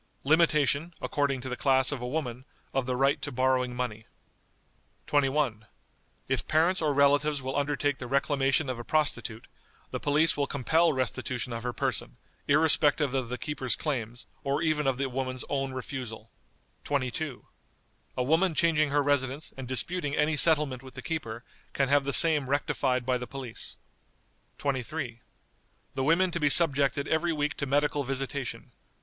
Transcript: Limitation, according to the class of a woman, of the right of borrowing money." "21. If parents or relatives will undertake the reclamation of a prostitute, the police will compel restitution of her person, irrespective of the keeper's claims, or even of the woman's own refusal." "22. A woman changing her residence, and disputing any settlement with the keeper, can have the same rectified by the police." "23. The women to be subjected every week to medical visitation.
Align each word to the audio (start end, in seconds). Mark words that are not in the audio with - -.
Limitation, 0.23 0.95
according 0.99 1.41
to 1.41 1.47
the 1.49 1.55
class 1.55 1.91
of 1.91 2.01
a 2.01 2.07
woman, 2.07 2.43
of 2.73 2.87
the 2.87 2.95
right 2.95 3.27
of 3.27 3.35
borrowing 3.35 3.75
money." 3.75 4.07
"21. 5.05 5.67
If 6.27 6.47
parents 6.47 6.81
or 6.81 6.91
relatives 6.91 7.43
will 7.43 7.55
undertake 7.55 7.99
the 7.99 8.07
reclamation 8.07 8.67
of 8.67 8.79
a 8.79 8.83
prostitute, 8.83 9.45
the 9.91 9.99
police 9.99 10.35
will 10.35 10.47
compel 10.47 10.91
restitution 10.91 11.53
of 11.53 11.61
her 11.61 11.71
person, 11.71 12.17
irrespective 12.47 13.13
of 13.13 13.29
the 13.29 13.37
keeper's 13.37 13.75
claims, 13.75 14.25
or 14.43 14.63
even 14.63 14.87
of 14.87 14.97
the 14.97 15.07
woman's 15.07 15.45
own 15.49 15.71
refusal." 15.71 16.31
"22. 16.83 17.45
A 18.17 18.23
woman 18.23 18.55
changing 18.55 18.89
her 18.89 19.03
residence, 19.03 19.53
and 19.55 19.67
disputing 19.67 20.15
any 20.15 20.35
settlement 20.35 20.81
with 20.81 20.95
the 20.95 21.03
keeper, 21.03 21.43
can 21.73 21.89
have 21.89 22.05
the 22.05 22.11
same 22.11 22.49
rectified 22.49 23.05
by 23.05 23.19
the 23.19 23.27
police." 23.27 23.77
"23. 24.57 25.21
The 25.93 26.03
women 26.03 26.31
to 26.31 26.39
be 26.39 26.49
subjected 26.49 27.07
every 27.07 27.31
week 27.33 27.53
to 27.57 27.67
medical 27.67 28.03
visitation. 28.03 28.71